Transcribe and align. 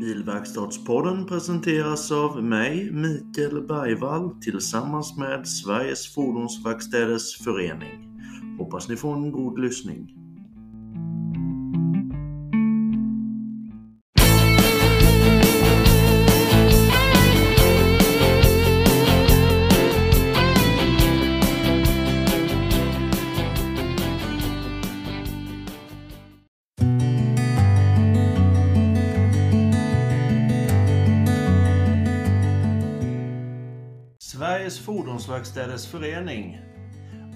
Bilverkstadspodden 0.00 1.26
presenteras 1.26 2.12
av 2.12 2.44
mig, 2.44 2.92
Mikael 2.92 3.66
Bergvall, 3.66 4.30
tillsammans 4.40 5.16
med 5.16 5.48
Sveriges 5.48 6.14
Fordonsverkstäders 6.14 7.44
Förening. 7.44 8.20
Hoppas 8.58 8.88
ni 8.88 8.96
får 8.96 9.14
en 9.14 9.32
god 9.32 9.58
lyssning. 9.58 10.19
Fordonsverkstäders 35.00 35.86
Förening. 35.86 36.60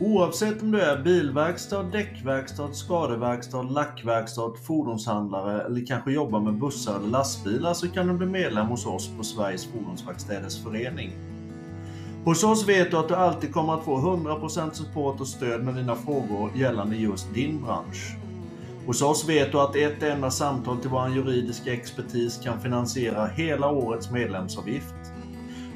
Oavsett 0.00 0.62
om 0.62 0.70
du 0.70 0.80
är 0.80 1.02
bilverkstad, 1.02 1.82
däckverkstad, 1.82 2.72
skadeverkstad, 2.72 3.62
lackverkstad, 3.62 4.52
fordonshandlare 4.66 5.62
eller 5.62 5.86
kanske 5.86 6.12
jobbar 6.12 6.40
med 6.40 6.54
bussar 6.54 6.96
eller 6.96 7.08
lastbilar 7.08 7.74
så 7.74 7.88
kan 7.88 8.06
du 8.06 8.14
bli 8.14 8.26
medlem 8.26 8.66
hos 8.66 8.86
oss 8.86 9.10
på 9.16 9.24
Sveriges 9.24 9.66
Fordonsverkstäders 9.66 10.62
Förening. 10.62 11.12
Hos 12.24 12.44
oss 12.44 12.68
vet 12.68 12.90
du 12.90 12.96
att 12.96 13.08
du 13.08 13.14
alltid 13.14 13.52
kommer 13.52 13.74
att 13.74 13.84
få 13.84 13.96
100% 13.96 14.72
support 14.72 15.20
och 15.20 15.28
stöd 15.28 15.64
med 15.64 15.74
dina 15.74 15.94
frågor 15.94 16.50
gällande 16.54 16.96
just 16.96 17.34
din 17.34 17.62
bransch. 17.62 18.16
Hos 18.86 19.02
oss 19.02 19.28
vet 19.28 19.52
du 19.52 19.60
att 19.60 19.76
ett 19.76 20.02
enda 20.02 20.30
samtal 20.30 20.78
till 20.78 20.90
vår 20.90 21.08
juridiska 21.08 21.72
expertis 21.72 22.40
kan 22.44 22.60
finansiera 22.60 23.26
hela 23.26 23.70
årets 23.70 24.10
medlemsavgift. 24.10 25.03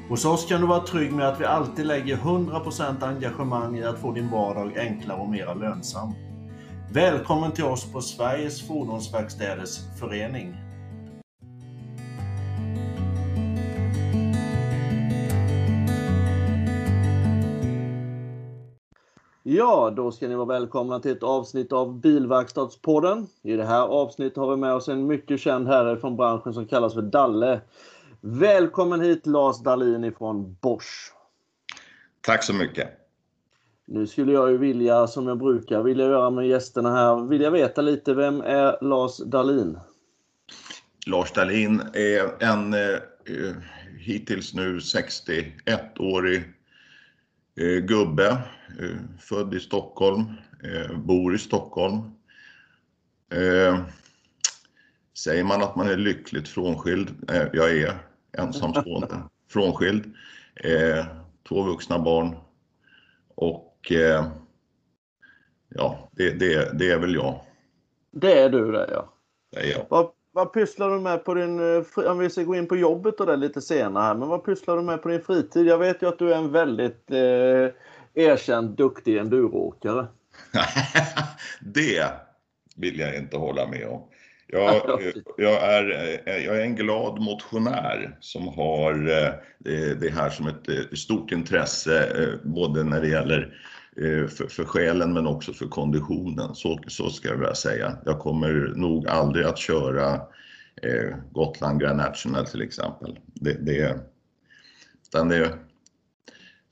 Hos 0.09 0.25
oss 0.25 0.45
kan 0.45 0.61
du 0.61 0.67
vara 0.67 0.79
trygg 0.79 1.13
med 1.13 1.27
att 1.27 1.41
vi 1.41 1.45
alltid 1.45 1.85
lägger 1.85 2.17
100% 2.17 3.03
engagemang 3.03 3.77
i 3.77 3.83
att 3.83 3.99
få 3.99 4.11
din 4.11 4.29
vardag 4.29 4.77
enklare 4.77 5.19
och 5.19 5.29
mera 5.29 5.53
lönsam. 5.53 6.13
Välkommen 6.93 7.51
till 7.51 7.63
oss 7.63 7.93
på 7.93 8.01
Sveriges 8.01 8.67
Fordonsverkstäders 8.67 9.79
Förening. 9.99 10.55
Ja, 19.43 19.93
då 19.95 20.11
ska 20.11 20.27
ni 20.27 20.35
vara 20.35 20.45
välkomna 20.45 20.99
till 20.99 21.11
ett 21.11 21.23
avsnitt 21.23 21.73
av 21.73 21.99
Bilverkstadspodden. 21.99 23.27
I 23.41 23.55
det 23.55 23.65
här 23.65 23.81
avsnittet 23.81 24.37
har 24.37 24.49
vi 24.51 24.57
med 24.57 24.73
oss 24.73 24.87
en 24.87 25.07
mycket 25.07 25.39
känd 25.39 25.67
herre 25.67 25.97
från 25.97 26.15
branschen 26.15 26.53
som 26.53 26.67
kallas 26.67 26.93
för 26.93 27.01
Dalle. 27.01 27.61
Välkommen 28.21 29.01
hit 29.01 29.25
Lars 29.25 29.63
Dahlin 29.63 30.03
ifrån 30.03 30.57
Bosch. 30.61 31.13
Tack 32.21 32.43
så 32.43 32.53
mycket. 32.53 32.89
Nu 33.85 34.07
skulle 34.07 34.31
jag 34.31 34.51
ju 34.51 34.57
vilja, 34.57 35.07
som 35.07 35.27
jag 35.27 35.37
brukar 35.37 35.83
vilja 35.83 36.05
göra 36.05 36.29
med 36.29 36.47
gästerna 36.47 36.91
här, 36.91 37.27
vilja 37.27 37.49
veta 37.49 37.81
lite, 37.81 38.13
vem 38.13 38.41
är 38.41 38.83
Lars 38.83 39.17
Dahlin? 39.17 39.79
Lars 41.05 41.31
Dahlin 41.31 41.81
är 41.93 42.43
en 42.43 42.73
eh, 42.73 43.55
hittills 43.97 44.53
nu 44.53 44.77
61-årig 44.77 46.43
eh, 47.59 47.85
gubbe, 47.85 48.27
eh, 48.79 48.97
född 49.19 49.53
i 49.53 49.59
Stockholm, 49.59 50.23
eh, 50.63 50.97
bor 50.97 51.35
i 51.35 51.37
Stockholm. 51.37 51.97
Eh, 53.33 53.79
säger 55.17 55.43
man 55.43 55.63
att 55.63 55.75
man 55.75 55.89
är 55.89 55.97
lyckligt 55.97 56.47
frånskild? 56.47 57.29
Eh, 57.29 57.47
jag 57.53 57.71
är 57.71 58.08
ensamstående, 58.31 59.07
frånskild, 59.49 60.05
eh, 60.55 61.05
två 61.47 61.63
vuxna 61.63 61.99
barn 61.99 62.35
och 63.35 63.91
eh, 63.91 64.25
ja, 65.69 66.09
det, 66.11 66.31
det, 66.31 66.79
det, 66.79 66.91
är 66.91 66.99
väl 66.99 67.15
jag. 67.15 67.39
Det 68.11 68.39
är 68.39 68.49
du 68.49 68.71
det 68.71 68.89
ja. 68.91 69.13
Det 69.51 69.59
är 69.59 69.71
jag. 69.71 69.85
Vad, 69.89 70.11
vad 70.31 70.53
pysslar 70.53 70.89
du 70.89 70.99
med 70.99 71.25
på 71.25 71.33
din, 71.33 71.75
eh, 71.77 72.11
om 72.11 72.17
vi 72.19 72.29
ska 72.29 72.43
gå 72.43 72.55
in 72.55 72.67
på 72.67 72.75
jobbet 72.75 73.19
och 73.19 73.25
det 73.25 73.35
lite 73.35 73.61
senare 73.61 74.03
här, 74.03 74.15
men 74.15 74.27
vad 74.27 74.45
pysslar 74.45 74.77
du 74.77 74.83
med 74.83 75.01
på 75.01 75.09
din 75.09 75.21
fritid? 75.21 75.67
Jag 75.67 75.77
vet 75.77 76.01
ju 76.01 76.07
att 76.07 76.19
du 76.19 76.33
är 76.33 76.37
en 76.37 76.51
väldigt 76.51 77.11
eh, 77.11 77.73
erkänt 78.13 78.77
duktig 78.77 79.17
enduroåkare. 79.17 80.07
det 81.59 82.11
vill 82.75 82.99
jag 82.99 83.15
inte 83.15 83.37
hålla 83.37 83.67
med 83.67 83.87
om. 83.87 84.01
Jag, 84.51 85.01
jag, 85.37 85.63
är, 85.63 86.17
jag 86.25 86.57
är 86.57 86.61
en 86.61 86.75
glad 86.75 87.21
motionär 87.21 88.17
som 88.19 88.47
har 88.47 88.93
eh, 88.93 89.97
det 89.99 90.13
här 90.13 90.29
som 90.29 90.47
ett 90.47 90.69
eh, 90.69 90.95
stort 90.95 91.31
intresse 91.31 92.23
eh, 92.23 92.49
både 92.49 92.83
när 92.83 93.01
det 93.01 93.07
gäller 93.07 93.55
för, 94.37 94.47
för 94.47 94.65
själen 94.65 95.13
men 95.13 95.27
också 95.27 95.53
för 95.53 95.65
konditionen. 95.65 96.55
Så, 96.55 96.79
så 96.87 97.09
ska 97.09 97.27
jag 97.27 97.35
vilja 97.35 97.55
säga. 97.55 97.97
Jag 98.05 98.19
kommer 98.19 98.73
nog 98.75 99.07
aldrig 99.07 99.45
att 99.45 99.57
köra 99.57 100.21
Gotland 101.31 101.81
Grand 101.81 101.97
National 101.97 102.45
till 102.45 102.61
exempel. 102.61 103.19
Det, 103.33 103.53
det, 103.53 103.99
det 105.11 105.35
är 105.35 105.55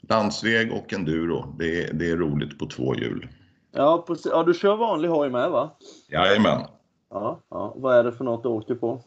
landsväg 0.10 0.72
och 0.72 0.94
enduro. 0.94 1.56
Det, 1.60 2.00
det 2.00 2.12
är 2.12 2.18
roligt 2.18 2.60
på 2.60 2.66
två 2.66 2.96
hjul. 2.96 3.28
Ja, 3.72 4.04
precis. 4.08 4.32
ja, 4.32 4.44
du 4.44 4.54
kör 4.54 4.76
vanlig 4.76 5.10
hoj 5.10 5.30
med 5.30 5.50
va? 5.50 5.78
Jajamän. 6.10 6.62
Ja, 7.10 7.42
ja. 7.50 7.74
Vad 7.78 7.98
är 7.98 8.04
det 8.04 8.12
för 8.12 8.24
något 8.24 8.44
du 8.44 8.50
åker 8.50 8.76
på? 8.76 9.02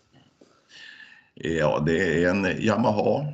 Ja, 1.34 1.82
det 1.86 2.24
är 2.24 2.30
en 2.30 2.44
Yamaha. 2.44 3.26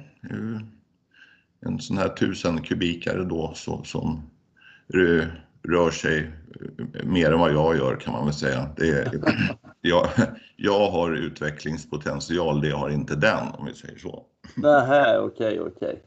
En 1.60 1.78
sån 1.81 1.99
här 1.99 2.06
1000 2.06 2.62
kubikare 2.62 3.25
då 3.25 3.53
så, 3.54 3.84
som 3.84 4.31
rör 5.69 5.91
sig 5.91 6.32
mer 7.04 7.32
än 7.32 7.38
vad 7.38 7.53
jag 7.53 7.77
gör 7.77 7.97
kan 7.97 8.12
man 8.12 8.25
väl 8.25 8.34
säga. 8.34 8.69
Det 8.77 8.88
är, 8.88 9.10
jag, 9.81 10.09
jag 10.56 10.91
har 10.91 11.12
utvecklingspotential, 11.12 12.60
det 12.60 12.71
har 12.71 12.91
inte 12.91 13.16
den 13.16 13.48
om 13.59 13.66
vi 13.66 13.75
säger 13.75 13.98
så. 13.98 14.25
Nähä, 14.56 15.19
okej, 15.19 15.60
okay, 15.60 15.72
okej. 15.75 16.03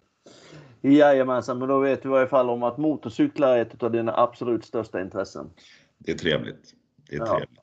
Okay. 0.82 0.96
Jajamensan, 0.98 1.60
men 1.60 1.68
då 1.68 1.80
vet 1.80 2.04
du 2.04 2.10
i 2.10 2.12
varje 2.12 2.28
fall 2.28 2.50
om 2.50 2.64
att 2.64 2.78
motorcyklar 2.78 3.58
är 3.58 3.62
ett 3.62 3.84
av 3.84 3.92
dina 3.92 4.18
absolut 4.18 4.66
största 4.66 5.02
intressen. 5.02 5.50
Det 5.98 6.12
är 6.12 6.18
trevligt. 6.18 6.74
Det 7.10 7.16
är 7.16 7.26
trevligt. 7.26 7.59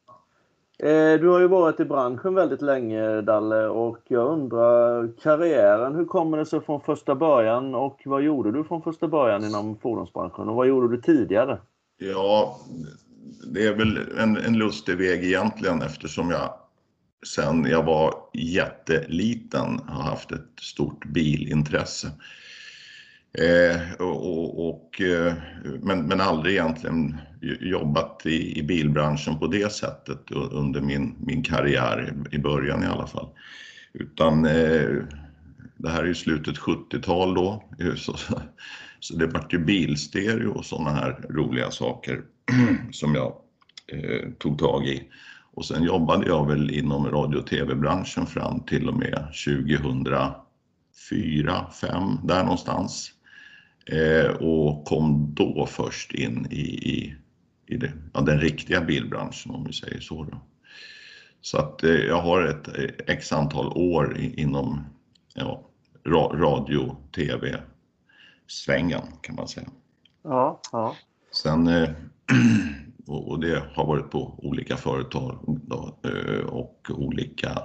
Eh, 0.79 1.21
du 1.21 1.29
har 1.29 1.41
ju 1.41 1.49
varit 1.49 1.81
i 1.81 1.85
branschen 1.85 2.35
väldigt 2.35 2.63
länge 2.63 3.21
Dalle 3.21 3.67
och 3.67 3.99
jag 4.09 4.33
undrar 4.33 5.09
karriären, 5.23 5.95
hur 5.95 6.05
kommer 6.05 6.39
det 6.39 6.47
sig 6.47 6.61
från 6.61 6.81
första 6.81 7.15
början 7.15 7.75
och 7.75 8.03
vad 8.05 8.23
gjorde 8.23 8.53
du 8.53 8.65
från 8.65 8.83
första 8.83 9.09
början 9.09 9.45
inom 9.45 9.79
fordonsbranschen 9.79 10.49
och 10.49 10.55
vad 10.55 10.67
gjorde 10.67 10.97
du 10.97 11.03
tidigare? 11.03 11.59
Ja, 11.99 12.57
det 13.55 13.67
är 13.67 13.75
väl 13.75 13.99
en, 14.19 14.37
en 14.37 14.59
lustig 14.59 14.99
väg 14.99 15.25
egentligen 15.25 15.83
eftersom 15.83 16.31
jag 16.31 16.51
sen 17.27 17.65
jag 17.65 17.83
var 17.83 18.15
jätteliten 18.33 19.81
har 19.87 20.03
haft 20.03 20.33
ett 20.33 20.61
stort 20.61 21.07
bilintresse. 21.07 22.09
Eh, 23.39 23.93
och, 23.99 24.69
och, 24.69 25.01
eh, 25.01 25.35
men, 25.83 26.07
men 26.07 26.21
aldrig 26.21 26.55
egentligen 26.55 27.17
jobbat 27.61 28.23
i, 28.27 28.59
i, 28.59 28.63
bilbranschen 28.63 29.39
på 29.39 29.47
det 29.47 29.73
sättet 29.73 30.31
under 30.31 30.81
min, 30.81 31.15
min 31.19 31.43
karriär, 31.43 32.15
i 32.31 32.39
början 32.39 32.83
i 32.83 32.87
alla 32.87 33.07
fall. 33.07 33.29
Utan 33.93 34.45
eh, 34.45 35.03
det 35.77 35.91
här 35.91 36.03
är 36.03 36.07
ju 36.07 36.15
slutet 36.15 36.59
70-tal 36.59 37.35
då, 37.35 37.65
eh, 37.79 37.95
så, 37.95 38.17
så 39.01 39.17
det 39.17 39.27
vart 39.27 39.53
ju 39.53 39.59
bilstereo 39.59 40.51
och 40.51 40.65
sådana 40.65 40.91
här 40.91 41.27
roliga 41.31 41.71
saker 41.71 42.23
som 42.93 43.15
jag 43.15 43.33
eh, 43.93 44.31
tog 44.39 44.59
tag 44.59 44.87
i. 44.87 45.09
Och 45.55 45.65
sen 45.65 45.83
jobbade 45.83 46.27
jag 46.27 46.47
väl 46.47 46.71
inom 46.71 47.11
radio 47.11 47.39
och 47.39 47.47
tv-branschen 47.47 48.27
fram 48.27 48.61
till 48.61 48.89
och 48.89 48.97
med 48.97 49.27
2004, 49.45 50.35
2005, 51.11 52.03
där 52.25 52.43
någonstans. 52.43 53.13
Eh, 53.91 54.31
och 54.31 54.85
kom 54.85 55.35
då 55.35 55.67
först 55.67 56.13
in 56.13 56.47
i, 56.51 56.61
i, 56.91 57.17
i 57.67 57.77
det, 57.77 57.93
ja, 58.13 58.21
den 58.21 58.41
riktiga 58.41 58.81
bilbranschen 58.81 59.55
om 59.55 59.65
vi 59.65 59.73
säger 59.73 60.01
så. 60.01 60.25
Då. 60.25 60.41
Så 61.41 61.59
att 61.59 61.85
eh, 61.85 61.91
jag 61.91 62.23
har 62.23 62.43
ett 62.43 62.69
eh, 62.69 63.15
x 63.15 63.33
antal 63.33 63.67
år 63.67 64.17
inom 64.19 64.85
ja, 65.35 65.63
radio, 66.35 66.97
tv, 67.15 67.61
svängen 68.47 69.03
kan 69.21 69.35
man 69.35 69.49
säga. 69.49 69.69
Ja, 70.23 70.61
ja. 70.73 70.97
Sen, 71.43 71.69
och 73.07 73.41
det 73.41 73.63
har 73.75 73.87
varit 73.87 74.11
på 74.11 74.35
olika 74.39 74.77
företag 74.77 75.39
då, 75.47 75.99
och 76.47 76.87
olika 76.91 77.63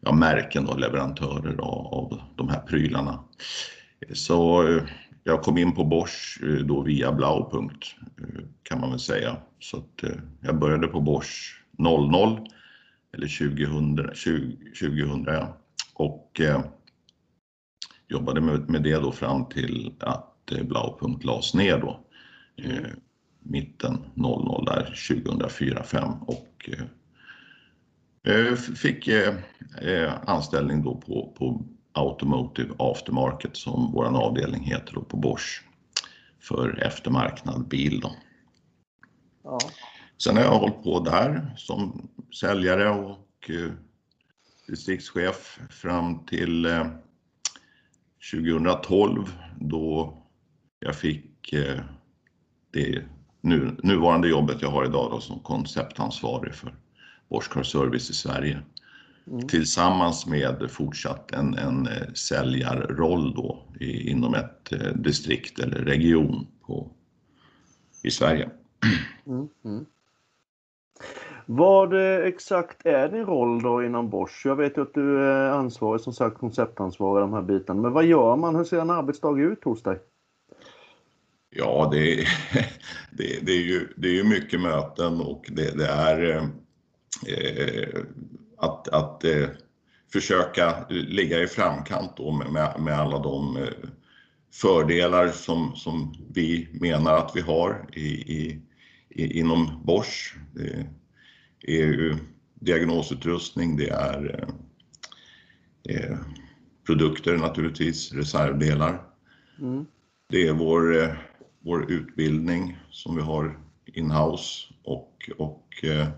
ja, 0.00 0.12
märken 0.12 0.68
och 0.68 0.78
leverantörer 0.78 1.60
av 1.60 2.20
de 2.36 2.48
här 2.48 2.60
prylarna. 2.60 3.24
Så 4.12 4.68
eh, 4.68 4.82
jag 5.24 5.42
kom 5.42 5.58
in 5.58 5.74
på 5.74 5.84
Bosch 5.84 6.40
eh, 6.42 6.64
då 6.64 6.82
via 6.82 7.12
Blaupunkt 7.12 7.94
eh, 8.20 8.42
kan 8.62 8.80
man 8.80 8.90
väl 8.90 9.00
säga. 9.00 9.36
Så 9.58 9.76
att 9.76 10.10
jag 10.40 10.58
började 10.58 10.86
på 10.86 11.00
Bosch 11.00 11.64
00 11.78 12.48
eller 13.12 13.26
2000, 13.26 14.10
20, 14.14 14.56
2000 14.80 15.26
och 15.94 16.40
eh, 16.40 16.60
jobbade 18.08 18.40
med, 18.40 18.68
med 18.68 18.82
det 18.82 18.94
då 18.94 19.12
fram 19.12 19.46
till 19.46 19.94
att 20.00 20.52
eh, 20.52 20.62
Blaupunkt 20.62 21.24
lades 21.24 21.54
ner 21.54 21.78
då. 21.78 22.00
Eh, 22.56 22.90
mitten 23.40 23.98
00 24.14 24.64
där 24.64 24.94
2004-5 25.08 26.20
och 26.26 26.70
eh, 28.26 28.54
fick 28.54 29.08
anställning 30.26 30.82
då 30.82 30.96
på, 30.96 31.34
på 31.38 31.64
Automotive 32.00 32.74
Aftermarket 32.78 33.56
som 33.56 33.92
vår 33.92 34.04
avdelning 34.04 34.62
heter 34.62 34.92
på 34.92 35.16
Bosch 35.16 35.64
för 36.40 36.78
eftermarknad 36.82 37.68
bil. 37.68 38.00
Då. 38.00 38.12
Ja. 39.44 39.58
Sen 40.18 40.36
har 40.36 40.44
jag 40.44 40.58
hållit 40.58 40.82
på 40.82 41.00
där 41.00 41.54
som 41.56 42.08
säljare 42.40 42.90
och 42.90 43.50
eh, 43.50 43.72
distriktschef 44.66 45.60
fram 45.70 46.26
till 46.26 46.64
eh, 46.64 46.86
2012 48.32 49.36
då 49.60 50.16
jag 50.80 50.96
fick 50.96 51.52
eh, 51.52 51.80
det 52.72 53.04
nu, 53.40 53.76
nuvarande 53.82 54.28
jobbet 54.28 54.62
jag 54.62 54.70
har 54.70 54.84
idag 54.84 55.10
då, 55.10 55.20
som 55.20 55.40
konceptansvarig 55.40 56.54
för 56.54 56.74
Bosch 57.28 57.52
Car 57.52 57.62
Service 57.62 58.10
i 58.10 58.14
Sverige. 58.14 58.62
Mm. 59.26 59.48
Tillsammans 59.48 60.26
med 60.26 60.70
fortsatt 60.70 61.32
en, 61.32 61.54
en 61.54 61.86
eh, 61.86 62.12
säljarroll 62.14 63.34
då 63.34 63.62
i, 63.80 64.10
inom 64.10 64.34
ett 64.34 64.72
eh, 64.72 64.92
distrikt 64.94 65.58
eller 65.58 65.78
region 65.78 66.46
på, 66.66 66.90
i 68.02 68.10
Sverige. 68.10 68.50
Mm. 69.26 69.48
Mm. 69.64 69.86
Vad 71.46 71.94
eh, 71.94 72.26
exakt 72.26 72.86
är 72.86 73.08
din 73.08 73.26
roll 73.26 73.62
då 73.62 73.84
inom 73.84 74.10
Bosch? 74.10 74.42
Jag 74.44 74.56
vet 74.56 74.76
ju 74.76 74.82
att 74.82 74.94
du 74.94 75.24
är 75.24 75.50
ansvarig, 75.50 76.00
som 76.00 76.12
sagt 76.12 76.38
konceptansvarig 76.38 77.22
de 77.22 77.32
här 77.32 77.42
bitarna. 77.42 77.82
Men 77.82 77.92
vad 77.92 78.04
gör 78.04 78.36
man? 78.36 78.56
Hur 78.56 78.64
ser 78.64 78.80
en 78.80 78.90
arbetsdag 78.90 79.40
ut 79.40 79.64
hos 79.64 79.82
dig? 79.82 79.98
Ja, 81.50 81.88
det, 81.92 82.16
det, 83.10 83.46
det 83.46 83.52
är, 83.52 83.62
ju, 83.62 83.88
det 83.96 84.08
är 84.08 84.12
ju 84.12 84.24
mycket 84.24 84.60
möten 84.60 85.20
och 85.20 85.50
det, 85.52 85.78
det 85.78 85.86
är 85.86 86.36
eh, 86.36 86.44
att, 88.60 88.88
att 88.88 89.24
eh, 89.24 89.48
försöka 90.12 90.86
ligga 90.88 91.42
i 91.42 91.46
framkant 91.46 92.16
då 92.16 92.32
med, 92.32 92.80
med 92.80 92.94
alla 93.00 93.18
de 93.18 93.56
eh, 93.56 93.68
fördelar 94.52 95.28
som, 95.28 95.76
som 95.76 96.14
vi 96.34 96.68
menar 96.72 97.16
att 97.16 97.32
vi 97.34 97.40
har 97.40 97.86
i, 97.92 98.06
i, 98.08 98.60
i 99.08 99.38
inom 99.38 99.82
Bosch. 99.84 100.36
Det 100.54 100.86
är 101.66 101.86
ju 101.86 102.16
diagnosutrustning, 102.54 103.76
det 103.76 103.88
är 103.88 104.48
eh, 105.88 105.96
eh 105.96 106.18
produkter 106.86 107.36
naturligtvis, 107.36 108.12
reservdelar. 108.12 109.02
Mm. 109.60 109.86
Det 110.28 110.48
är 110.48 110.52
vår, 110.52 111.02
eh, 111.02 111.14
vår 111.60 111.92
utbildning 111.92 112.78
som 112.90 113.16
vi 113.16 113.22
har 113.22 113.58
in-house 113.84 114.74
och, 114.84 115.30
och 115.38 115.84
eh, 115.84 116.08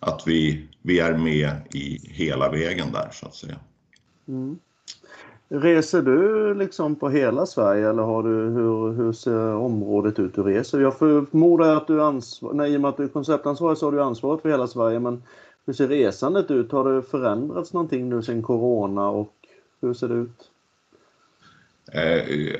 att 0.00 0.22
vi, 0.26 0.68
vi 0.82 0.98
är 0.98 1.16
med 1.16 1.50
i 1.74 1.98
hela 2.12 2.50
vägen 2.50 2.92
där 2.92 3.08
så 3.12 3.26
att 3.26 3.34
säga. 3.34 3.56
Mm. 4.28 4.58
Reser 5.48 6.02
du 6.02 6.54
liksom 6.54 6.96
på 6.96 7.08
hela 7.08 7.46
Sverige 7.46 7.90
eller 7.90 8.02
har 8.02 8.22
du, 8.22 8.28
hur, 8.28 8.92
hur 8.92 9.12
ser 9.12 9.54
området 9.54 10.18
ut 10.18 10.34
du 10.34 10.42
reser? 10.42 10.80
Jag 10.80 10.98
förmodar 10.98 11.76
att 11.76 11.86
du 11.86 12.02
ansvar, 12.02 12.52
nej, 12.52 12.72
i 12.72 12.76
och 12.76 12.80
med 12.80 12.88
att 12.88 12.96
du 12.96 13.04
är 13.04 13.08
konceptansvarig 13.08 13.78
så 13.78 13.86
har 13.86 13.92
du 13.92 14.02
ansvaret 14.02 14.42
för 14.42 14.48
hela 14.48 14.66
Sverige 14.66 15.00
men 15.00 15.22
hur 15.66 15.72
ser 15.72 15.88
resandet 15.88 16.50
ut? 16.50 16.72
Har 16.72 16.92
det 16.92 17.02
förändrats 17.02 17.72
någonting 17.72 18.08
nu 18.08 18.22
sedan 18.22 18.42
Corona 18.42 19.08
och 19.08 19.34
hur 19.80 19.94
ser 19.94 20.08
det 20.08 20.14
ut? 20.14 20.50
Eh, 21.92 22.50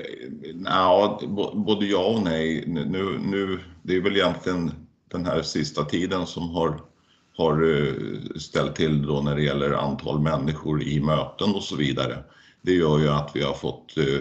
ja, 0.65 1.21
både 1.55 1.87
ja 1.87 2.07
och 2.07 2.23
nej. 2.23 2.65
Nu, 2.67 3.19
nu, 3.19 3.59
det 3.83 3.97
är 3.97 4.01
väl 4.01 4.17
egentligen 4.17 4.71
den 5.09 5.27
här 5.27 5.43
sista 5.43 5.85
tiden 5.85 6.27
som 6.27 6.51
har 6.51 6.81
har 7.37 7.63
eh, 7.63 7.93
ställt 8.37 8.77
till 8.77 9.07
då 9.07 9.21
när 9.21 9.37
det 9.37 9.43
gäller 9.43 9.73
antal 9.73 10.21
människor 10.21 10.83
i 10.83 11.01
möten 11.01 11.55
och 11.55 11.63
så 11.63 11.77
vidare. 11.77 12.19
Det 12.63 12.73
gör 12.73 12.99
ju 12.99 13.09
att 13.09 13.31
vi 13.35 13.43
har 13.43 13.55
fått 13.55 13.97
eh, 13.97 14.21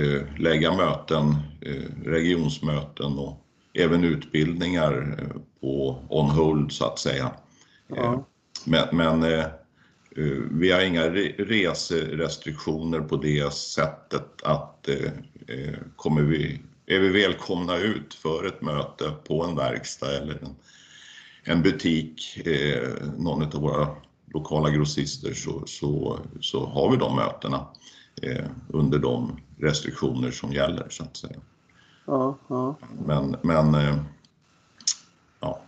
eh, 0.00 0.22
lägga 0.38 0.76
möten, 0.76 1.34
regionsmöten 2.04 3.18
och 3.18 3.40
även 3.74 4.04
utbildningar 4.04 5.18
på 5.60 5.98
on 6.08 6.30
hold 6.30 6.72
så 6.72 6.84
att 6.84 6.98
säga. 6.98 7.32
Ja. 7.86 8.26
Men, 8.64 8.96
men 8.96 9.44
vi 10.50 10.72
har 10.72 10.80
inga 10.80 11.10
reserestriktioner 11.38 13.00
på 13.00 13.16
det 13.16 13.52
sättet 13.52 14.42
att 14.42 14.88
kommer 15.96 16.22
vi, 16.22 16.60
är 16.86 17.00
vi 17.00 17.08
välkomna 17.08 17.78
ut 17.78 18.14
för 18.14 18.46
ett 18.46 18.62
möte 18.62 19.12
på 19.28 19.44
en 19.44 19.56
verkstad 19.56 20.16
eller 20.16 20.34
en 20.34 20.56
en 21.44 21.62
butik, 21.62 22.46
eh, 22.46 22.88
någon 23.16 23.42
av 23.42 23.60
våra 23.60 23.88
lokala 24.34 24.70
grossister 24.70 25.34
så, 25.34 25.62
så, 25.66 26.18
så 26.40 26.66
har 26.66 26.90
vi 26.90 26.96
de 26.96 27.16
mötena 27.16 27.66
eh, 28.22 28.44
under 28.68 28.98
de 28.98 29.36
restriktioner 29.58 30.30
som 30.30 30.52
gäller 30.52 30.86
så 30.90 31.02
att 31.02 31.16
säga. 31.16 31.40
Ja, 32.06 32.38
ja. 32.48 32.76
Men, 33.06 33.36
men 33.42 33.74
eh, 33.74 33.96
ja, 35.40 35.60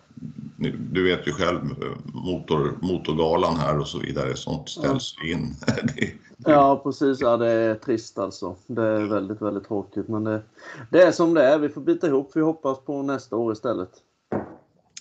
du 0.92 1.04
vet 1.04 1.28
ju 1.28 1.32
själv 1.32 1.60
motor, 2.04 2.78
motorgalan 2.82 3.56
här 3.56 3.78
och 3.78 3.88
så 3.88 3.98
vidare, 3.98 4.36
sånt 4.36 4.68
ställs 4.68 5.14
ja. 5.22 5.32
in. 5.32 5.54
det, 5.94 6.12
Ja 6.38 6.80
precis, 6.82 7.20
ja, 7.20 7.36
det 7.36 7.50
är 7.50 7.74
trist 7.74 8.18
alltså. 8.18 8.56
Det 8.66 8.82
är 8.82 9.00
väldigt, 9.00 9.42
väldigt 9.42 9.68
tråkigt 9.68 10.08
men 10.08 10.24
det, 10.24 10.42
det 10.90 11.02
är 11.02 11.12
som 11.12 11.34
det 11.34 11.42
är. 11.42 11.58
Vi 11.58 11.68
får 11.68 11.80
bita 11.80 12.06
ihop. 12.06 12.30
Vi 12.34 12.40
hoppas 12.40 12.78
på 12.78 13.02
nästa 13.02 13.36
år 13.36 13.52
istället. 13.52 13.90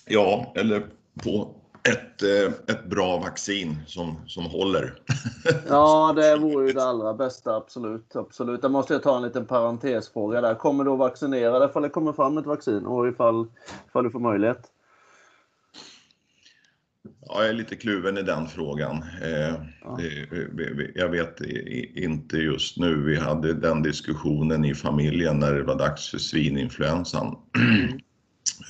Ja, 0.08 0.52
eller 0.56 0.86
på 1.22 1.54
ett, 1.88 2.22
eh, 2.22 2.74
ett 2.74 2.84
bra 2.84 3.18
vaccin 3.18 3.76
som, 3.86 4.16
som 4.26 4.44
håller. 4.44 4.94
Ja, 5.68 6.12
det 6.16 6.36
vore 6.36 6.66
ju 6.66 6.72
det 6.72 6.84
allra 6.84 7.14
bästa, 7.14 7.56
absolut. 7.56 8.16
absolut. 8.16 8.62
Där 8.62 8.68
måste 8.68 8.92
jag 8.92 9.02
ta 9.02 9.16
en 9.16 9.22
liten 9.22 9.46
parentesfråga 9.46 10.40
där. 10.40 10.54
Kommer 10.54 10.84
du 10.84 10.90
att 10.90 10.98
vaccinera 10.98 11.58
dig 11.58 11.68
ifall 11.68 11.82
det 11.82 11.88
kommer 11.88 12.12
fram 12.12 12.38
ett 12.38 12.46
vaccin 12.46 12.86
och 12.86 13.08
ifall, 13.08 13.46
ifall 13.88 14.04
du 14.04 14.10
får 14.10 14.20
möjlighet? 14.20 14.70
Ja, 17.28 17.40
jag 17.40 17.48
är 17.48 17.52
lite 17.52 17.76
kluven 17.76 18.18
i 18.18 18.22
den 18.22 18.46
frågan. 18.46 19.04
Eh, 19.22 19.54
ja. 19.84 19.98
Jag 20.94 21.08
vet 21.08 21.40
inte 21.94 22.36
just 22.36 22.78
nu. 22.78 23.02
Vi 23.02 23.16
hade 23.16 23.54
den 23.54 23.82
diskussionen 23.82 24.64
i 24.64 24.74
familjen 24.74 25.38
när 25.38 25.52
det 25.52 25.62
var 25.62 25.78
dags 25.78 26.10
för 26.10 26.18
svininfluensan. 26.18 27.36
Mm. 27.58 27.98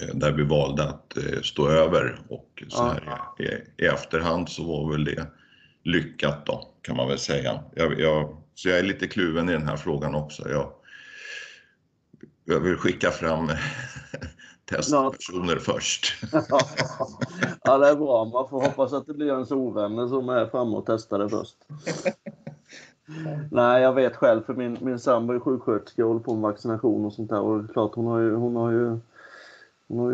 Eh, 0.00 0.14
där 0.14 0.32
vi 0.32 0.44
valde 0.44 0.84
att 0.84 1.16
eh, 1.16 1.40
stå 1.42 1.68
över 1.68 2.18
och 2.28 2.62
så 2.68 2.82
här 2.82 3.18
i, 3.38 3.82
i, 3.82 3.86
efterhand 3.86 4.48
så 4.48 4.64
var 4.64 4.92
väl 4.92 5.04
det 5.04 5.26
lyckat 5.82 6.46
då 6.46 6.68
kan 6.82 6.96
man 6.96 7.08
väl 7.08 7.18
säga. 7.18 7.60
Jag, 7.74 8.00
jag, 8.00 8.36
så 8.54 8.68
jag 8.68 8.78
är 8.78 8.82
lite 8.82 9.06
kluven 9.06 9.48
i 9.48 9.52
den 9.52 9.68
här 9.68 9.76
frågan 9.76 10.14
också. 10.14 10.48
Jag, 10.48 10.72
jag 12.44 12.60
vill 12.60 12.76
skicka 12.76 13.10
fram 13.10 13.50
testpersoner 14.64 15.56
först. 15.56 16.24
ja, 17.62 17.78
det 17.78 17.88
är 17.88 17.96
bra. 17.96 18.24
Man 18.24 18.48
får 18.48 18.60
hoppas 18.60 18.92
att 18.92 19.06
det 19.06 19.14
blir 19.14 19.32
ens 19.32 19.50
ovänner 19.50 20.08
som 20.08 20.28
är 20.28 20.46
framme 20.46 20.76
och 20.76 20.84
testar 20.86 21.18
det 21.18 21.28
först. 21.28 21.56
Nej, 23.50 23.82
jag 23.82 23.92
vet 23.92 24.16
själv 24.16 24.42
för 24.42 24.54
min, 24.54 24.78
min 24.80 24.98
sambo 24.98 25.32
är 25.32 25.40
sjuksköterska 25.40 26.02
och 26.02 26.08
håller 26.08 26.20
på 26.20 26.34
med 26.34 26.42
vaccination 26.42 27.04
och 27.04 27.12
sånt 27.12 27.30
där 27.30 27.40
och 27.40 27.72
klart 27.72 27.94
hon 27.94 28.06
har 28.06 28.20
ju, 28.20 28.34
hon 28.34 28.56
har 28.56 28.72
ju 28.72 28.98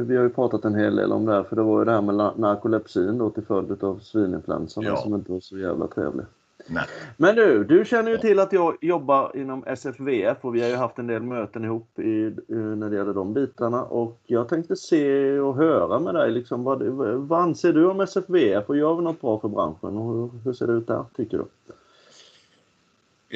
vi 0.07 0.17
har 0.17 0.23
ju 0.23 0.31
pratat 0.31 0.65
en 0.65 0.75
hel 0.75 0.97
del 0.97 1.13
om 1.13 1.25
det 1.25 1.33
här, 1.33 1.43
för 1.43 1.57
det 1.57 1.63
var 1.63 1.79
ju 1.79 1.85
det 1.85 1.93
här 1.93 2.03
med 2.03 2.15
narkolepsin 2.15 3.19
då 3.19 3.31
till 3.31 3.43
följd 3.43 3.85
av 3.85 3.99
svininfluensan 3.99 4.85
ja. 4.85 4.97
som 4.97 5.15
inte 5.15 5.33
var 5.33 5.41
så 5.41 5.59
jävla 5.59 5.87
trevlig. 5.87 6.25
Nej. 6.67 6.85
Men 7.17 7.37
du, 7.37 7.65
du 7.65 7.85
känner 7.85 8.11
ju 8.11 8.19
till 8.19 8.39
att 8.39 8.53
jag 8.53 8.77
jobbar 8.81 9.37
inom 9.37 9.65
SFVF 9.67 10.39
och 10.41 10.55
vi 10.55 10.63
har 10.63 10.69
ju 10.69 10.75
haft 10.75 10.99
en 10.99 11.07
del 11.07 11.23
möten 11.23 11.65
ihop 11.65 11.99
i, 11.99 12.35
när 12.49 12.91
det 12.91 12.97
gäller 12.97 13.15
de 13.15 13.35
bitarna 13.35 13.85
och 13.85 14.19
jag 14.27 14.49
tänkte 14.49 14.77
se 14.77 15.39
och 15.39 15.57
höra 15.57 15.99
med 15.99 16.15
dig 16.15 16.31
liksom, 16.31 16.65
vad, 16.65 16.83
vad 17.29 17.41
anser 17.41 17.73
du 17.73 17.87
om 17.87 18.01
SFVF 18.01 18.69
och 18.69 18.77
gör 18.77 18.95
vi 18.95 19.03
något 19.03 19.21
bra 19.21 19.41
för 19.41 19.49
branschen 19.49 19.97
och 19.97 20.15
hur, 20.15 20.45
hur 20.45 20.53
ser 20.53 20.67
det 20.67 20.73
ut 20.73 20.87
där 20.87 21.05
tycker 21.17 21.39
du? 21.39 21.45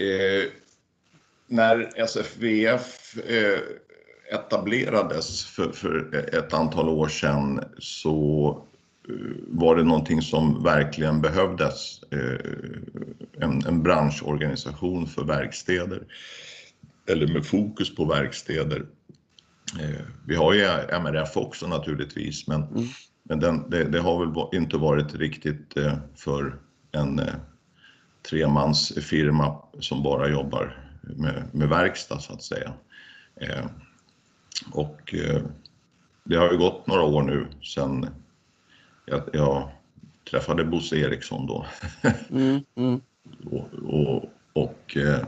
Eh, 0.02 0.50
när 1.46 1.90
SFVF 1.96 3.16
eh, 3.16 3.60
etablerades 4.30 5.44
för, 5.44 5.72
för 5.72 6.14
ett 6.34 6.52
antal 6.52 6.88
år 6.88 7.08
sedan 7.08 7.64
så 7.78 8.48
eh, 9.08 9.14
var 9.48 9.76
det 9.76 9.84
någonting 9.84 10.22
som 10.22 10.62
verkligen 10.62 11.20
behövdes. 11.20 12.02
Eh, 12.02 12.50
en, 13.40 13.66
en 13.66 13.82
branschorganisation 13.82 15.06
för 15.06 15.24
verkstäder 15.24 16.02
eller 17.08 17.26
med 17.26 17.46
fokus 17.46 17.94
på 17.94 18.04
verkstäder. 18.04 18.86
Eh, 19.80 20.00
vi 20.26 20.36
har 20.36 20.52
ju 20.52 20.62
MRF 21.02 21.36
också 21.36 21.66
naturligtvis 21.66 22.46
men, 22.46 22.62
mm. 22.62 22.84
men 23.22 23.40
den, 23.40 23.70
det, 23.70 23.84
det, 23.84 24.00
har 24.00 24.26
väl 24.26 24.58
inte 24.58 24.76
varit 24.76 25.14
riktigt 25.14 25.74
för 26.16 26.58
en 26.92 27.20
tremansfirma 28.30 29.58
som 29.80 30.02
bara 30.02 30.28
jobbar 30.28 30.86
med, 31.02 31.44
med 31.52 31.68
verkstad 31.68 32.18
så 32.18 32.32
att 32.32 32.42
säga. 32.42 32.72
Och 34.72 35.14
eh, 35.14 35.42
det 36.24 36.36
har 36.36 36.50
ju 36.50 36.58
gått 36.58 36.86
några 36.86 37.02
år 37.02 37.22
nu 37.22 37.46
sedan 37.62 38.06
jag, 39.04 39.22
jag 39.32 39.68
träffade 40.30 40.64
Bosse 40.64 40.96
Eriksson 40.96 41.46
då. 41.46 41.66
Mm, 42.30 42.60
mm. 42.74 43.00
och, 43.50 43.68
och, 43.84 44.24
och 44.52 44.96
eh, 44.96 45.26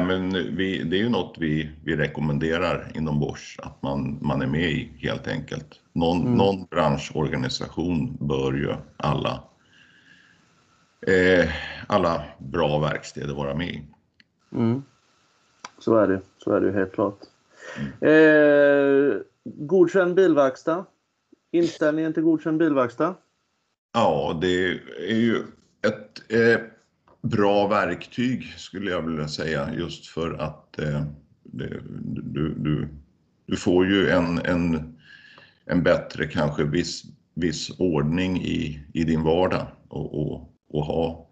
men 0.00 0.32
vi, 0.56 0.82
det 0.82 0.96
är 0.96 1.02
ju 1.02 1.08
något 1.08 1.36
vi, 1.38 1.70
vi 1.84 1.96
rekommenderar 1.96 2.92
inom 2.94 3.20
Bosch, 3.20 3.56
att 3.62 3.82
man, 3.82 4.18
man 4.22 4.42
är 4.42 4.46
med 4.46 4.70
i 4.70 4.92
helt 4.98 5.28
enkelt. 5.28 5.80
Någon, 5.92 6.20
mm. 6.20 6.34
någon 6.34 6.64
branschorganisation 6.64 8.16
bör 8.20 8.52
ju 8.52 8.74
alla, 8.96 9.42
eh, 11.06 11.50
alla 11.86 12.24
bra 12.38 12.78
verkstäder 12.78 13.34
vara 13.34 13.54
med 13.54 13.68
i. 13.68 13.82
Mm. 14.52 14.82
Så 15.78 15.96
är 15.96 16.08
det, 16.08 16.20
så 16.38 16.52
är 16.52 16.60
det 16.60 16.72
helt 16.72 16.92
klart. 16.92 17.18
Eh, 18.00 19.16
godkänd 19.44 20.14
bilverkstad? 20.14 20.86
Inställningen 21.52 22.12
till 22.12 22.22
godkänd 22.22 22.58
bilverkstad? 22.58 23.14
Ja, 23.92 24.38
det 24.40 24.68
är 25.08 25.16
ju 25.16 25.36
ett 25.86 26.32
eh, 26.32 26.60
bra 27.22 27.66
verktyg 27.66 28.54
skulle 28.56 28.90
jag 28.90 29.02
vilja 29.02 29.28
säga 29.28 29.74
just 29.74 30.06
för 30.06 30.34
att 30.34 30.78
eh, 30.78 31.02
det, 31.42 31.80
du, 32.14 32.54
du, 32.54 32.88
du 33.46 33.56
får 33.56 33.86
ju 33.86 34.08
en, 34.08 34.38
en, 34.38 34.98
en 35.64 35.82
bättre 35.82 36.26
kanske 36.26 36.64
viss, 36.64 37.02
viss 37.34 37.70
ordning 37.78 38.42
i, 38.42 38.86
i 38.94 39.04
din 39.04 39.22
vardag 39.22 39.66
och, 39.88 40.22
och, 40.22 40.54
och 40.68 40.84
ha 40.84 41.28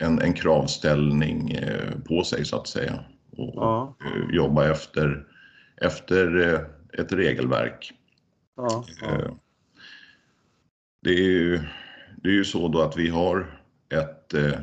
en, 0.00 0.18
en 0.18 0.32
kravställning 0.32 1.50
eh, 1.50 2.00
på 2.08 2.24
sig 2.24 2.44
så 2.44 2.56
att 2.56 2.68
säga 2.68 3.04
och 3.36 3.52
ja. 3.56 3.96
Eh, 4.00 4.34
jobba 4.36 4.70
efter, 4.70 5.26
efter 5.80 6.54
eh, 6.54 6.60
ett 7.00 7.12
regelverk. 7.12 7.92
Ja, 8.56 8.84
ja. 9.00 9.38
Det 11.02 11.10
är 11.10 11.28
ju 11.28 11.60
det 12.24 12.28
är 12.28 12.32
ju 12.32 12.44
så 12.44 12.68
då 12.68 12.82
att 12.82 12.96
vi 12.96 13.08
har 13.08 13.60
ett, 13.88 14.34
eh, 14.34 14.60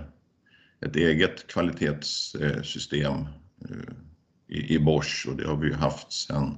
ett 0.81 0.95
eget 0.95 1.47
kvalitetssystem 1.47 3.15
eh, 3.69 3.93
i, 4.47 4.75
i 4.75 4.79
Bosch 4.79 5.27
och 5.29 5.35
det 5.35 5.47
har 5.47 5.57
vi 5.57 5.73
haft 5.73 6.11
sedan, 6.11 6.57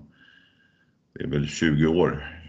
det 1.14 1.24
är 1.24 1.28
väl 1.28 1.48
20 1.48 1.88
år 1.88 2.40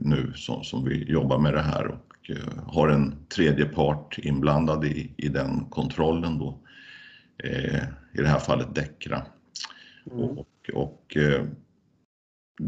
nu 0.00 0.32
som, 0.34 0.64
som 0.64 0.84
vi 0.84 1.04
jobbar 1.10 1.38
med 1.38 1.54
det 1.54 1.62
här 1.62 1.86
och 1.86 2.30
eh, 2.30 2.64
har 2.66 2.88
en 2.88 3.26
tredje 3.28 3.64
part 3.64 4.18
inblandad 4.18 4.84
i, 4.84 5.14
i 5.16 5.28
den 5.28 5.64
kontrollen 5.70 6.38
då. 6.38 6.58
I 8.12 8.18
det 8.18 8.28
här 8.28 8.38
fallet 8.38 8.74
Däckra. 8.74 9.26
Mm. 10.10 10.20
Och, 10.20 10.46
och 10.74 11.16
eh, 11.16 11.44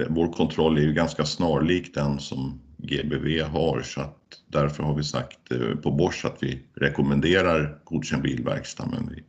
vår 0.09 0.33
kontroll 0.33 0.79
är 0.79 0.83
ju 0.83 0.93
ganska 0.93 1.25
snarlik 1.25 1.95
den 1.95 2.21
som 2.21 2.61
GBV 2.77 3.43
har 3.43 3.83
så 3.83 4.01
att 4.01 4.19
därför 4.47 4.83
har 4.83 4.95
vi 4.95 5.05
sagt 5.05 5.53
eh, 5.53 5.77
på 5.83 5.91
Bosch 5.91 6.25
att 6.25 6.43
vi 6.43 6.63
rekommenderar 6.75 7.79
godkänd 7.85 8.23
bilverkstad 8.23 8.87
men 8.87 9.09
vi 9.15 9.25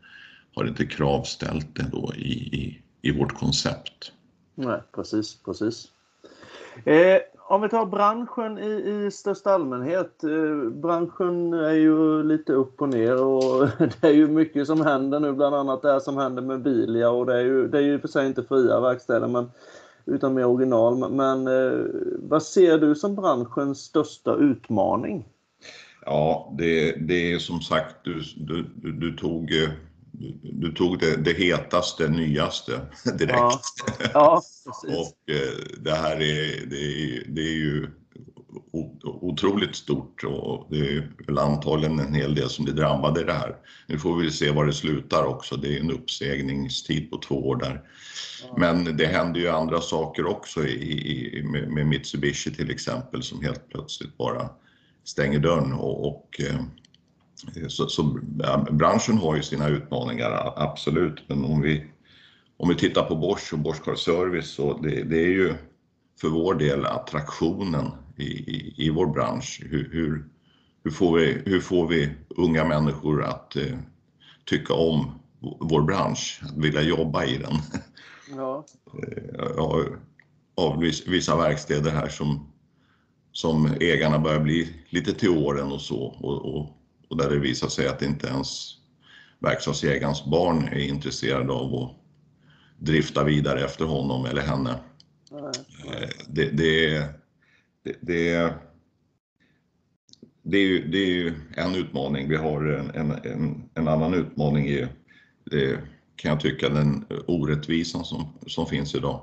har 0.56 0.68
inte 0.68 0.86
kravställt 0.86 1.76
det 1.76 1.86
då 1.92 2.14
i, 2.16 2.32
i, 2.32 2.82
i 3.02 3.12
vårt 3.12 3.34
koncept. 3.34 4.12
Nej, 4.56 4.82
precis, 4.96 5.44
precis. 5.46 5.88
Eh, 6.86 7.18
om 7.48 7.62
vi 7.62 7.70
tar 7.70 7.86
branschen 7.86 8.60
i, 8.60 9.06
i 9.06 9.12
största 9.12 9.52
allmänhet. 9.52 10.24
Eh, 10.24 10.70
branschen 10.70 11.54
är 11.54 11.74
ju 11.74 12.24
lite 12.24 12.54
upp 12.54 12.82
och 12.82 12.90
ner 12.90 13.24
och 13.24 13.68
det 14.02 14.08
är 14.08 14.14
ju 14.14 14.28
mycket 14.28 14.68
som 14.68 14.82
händer 14.82 15.20
nu, 15.20 15.34
bland 15.34 15.56
annat 15.56 15.82
det 15.82 16.02
som 16.02 16.18
händer 16.18 16.42
med 16.42 16.62
Bilia 16.62 17.10
och 17.10 17.26
det 17.26 17.36
är 17.36 17.44
ju, 17.44 17.68
det 17.68 17.78
är 17.78 17.82
ju 17.82 18.00
för 18.00 18.08
sig 18.08 18.28
inte 18.28 18.44
fria 18.44 18.80
verkstäder 18.80 19.28
men 19.28 19.52
utan 20.06 20.34
mer 20.34 20.46
original. 20.46 21.12
Men 21.12 21.48
eh, 21.48 21.86
vad 22.20 22.44
ser 22.44 22.78
du 22.78 22.96
som 22.96 23.16
branschens 23.16 23.80
största 23.80 24.36
utmaning? 24.36 25.26
Ja, 26.06 26.54
det, 26.58 26.92
det 26.92 27.34
är 27.34 27.40
som 27.40 27.62
sagt, 27.62 27.96
du, 28.04 28.22
du, 28.38 28.66
du 28.92 29.12
tog, 29.18 29.52
du 30.42 30.72
tog 30.72 31.00
det, 31.00 31.16
det 31.16 31.34
hetaste, 31.34 32.10
nyaste 32.10 32.82
direkt. 33.18 33.36
Ja, 33.36 34.10
ja 34.14 34.42
precis. 34.66 34.98
Och 35.00 35.34
eh, 35.34 35.78
det 35.78 35.96
här 35.96 36.16
är, 36.16 36.66
det 36.66 36.78
är, 36.78 37.24
det 37.28 37.42
är 37.42 37.56
ju 37.56 37.88
otroligt 39.04 39.76
stort 39.76 40.24
och 40.24 40.68
det 40.70 40.80
är 40.80 41.12
väl 41.28 41.38
antagligen 41.38 42.00
en 42.00 42.14
hel 42.14 42.36
del 42.36 42.50
som 42.50 42.66
blir 42.66 42.74
drabbade 42.74 43.22
i 43.22 43.24
det 43.24 43.34
här. 43.34 43.56
Nu 43.88 44.00
får 44.00 44.18
vi 44.18 44.32
se 44.32 44.52
var 44.52 44.66
det 44.66 44.74
slutar 44.74 45.24
också. 45.24 45.56
Det 45.56 45.78
är 45.78 45.80
en 45.80 45.92
uppsägningstid 45.92 47.12
på 47.12 47.18
två 47.18 47.48
år 47.48 47.56
där. 47.56 47.82
Men 48.58 48.98
det 48.98 49.06
händer 49.06 49.40
ju 49.40 49.50
andra 49.50 49.82
saker 49.82 50.26
också 50.26 50.68
i, 50.68 51.38
i, 51.40 51.44
med, 51.44 51.72
med 51.72 51.88
Mitsubishi 51.88 52.52
till 52.52 52.72
exempel 52.72 53.24
som 53.24 53.44
helt 53.44 53.70
plötsligt 53.70 54.18
bara 54.18 54.50
stänger 55.04 55.40
dörren 55.40 55.74
och, 55.74 56.08
och 56.08 56.42
eh, 56.50 56.60
så, 57.68 57.88
så 57.88 58.20
ja, 58.40 58.68
branschen 58.72 59.18
har 59.18 59.36
ju 59.36 59.44
sina 59.44 59.68
utmaningar, 59.68 60.54
absolut. 60.56 61.24
Men 61.28 61.46
om 61.46 61.62
vi, 61.62 61.86
om 62.58 62.70
vi 62.70 62.76
tittar 62.76 63.04
på 63.04 63.16
Bosch 63.16 63.54
och 63.54 63.60
Bosch 63.60 63.84
Car 63.84 63.96
Service 63.96 64.50
så 64.52 64.78
det, 64.78 65.04
det 65.04 65.18
är 65.18 65.30
ju 65.30 65.54
för 66.22 66.28
vår 66.28 66.56
del 66.56 66.86
attraktionen 66.86 67.92
i, 68.18 68.24
i, 68.24 68.74
i 68.78 68.90
vår 68.90 69.08
bransch. 69.08 69.62
Hur, 69.64 69.90
hur, 69.92 70.26
hur, 70.84 70.92
får 70.92 71.18
vi, 71.18 71.42
hur 71.46 71.60
får 71.60 71.88
vi 71.88 72.10
unga 72.30 72.66
människor 72.66 73.24
att 73.24 73.56
eh, 73.56 73.78
tycka 74.46 74.74
om 74.74 75.12
vår 75.60 75.82
bransch, 75.82 76.42
att 76.44 76.58
vilja 76.58 76.82
jobba 76.82 77.26
i 77.26 77.38
den? 77.38 77.54
Ja. 78.38 78.66
Jag 79.56 79.80
eh, 79.80 79.88
har 80.58 80.78
vissa 81.12 81.38
verkstäder 81.38 81.92
här 81.92 82.08
som, 82.08 82.52
som 83.32 83.66
ägarna 83.80 84.20
börjar 84.20 84.40
bli 84.40 84.74
lite 84.90 85.14
till 85.14 85.30
åren 85.30 85.72
och 85.72 85.82
så 85.82 86.04
och, 86.04 86.56
och, 86.56 86.75
och 87.10 87.18
där 87.18 87.30
det 87.30 87.40
visar 87.40 87.68
sig 87.68 87.88
att 87.88 88.02
inte 88.02 88.28
ens 88.28 88.78
verkstadsägarens 89.40 90.26
barn 90.26 90.68
är 90.68 90.80
intresserade 90.80 91.54
av 91.54 91.76
att 91.76 91.92
drifta 92.78 93.24
vidare 93.24 93.66
efter 93.66 93.86
honom 93.86 94.26
eller 94.26 94.42
henne. 94.42 94.80
Eh, 95.32 96.10
det, 96.28 96.50
det, 96.58 96.90
det, 97.84 97.98
det, 98.02 98.54
det, 100.44 100.58
är 100.58 100.68
ju, 100.68 100.88
det 100.88 100.98
är 100.98 101.12
ju 101.12 101.34
en 101.56 101.76
utmaning. 101.76 102.30
Vi 102.30 102.36
har 102.36 102.64
en, 102.66 103.12
en, 103.24 103.70
en, 103.74 103.88
annan 103.88 104.14
utmaning 104.14 104.68
i, 104.68 104.88
kan 106.16 106.32
jag 106.32 106.40
tycka, 106.40 106.70
den 106.70 107.06
orättvisan 107.28 108.06
som, 108.06 108.28
som 108.48 108.66
finns 108.66 108.96
idag. 108.96 109.22